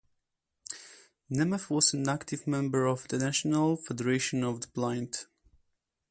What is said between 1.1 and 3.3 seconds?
Nemeth was an active member of the